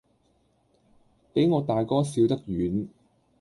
[1.31, 2.87] 比我大哥小得遠，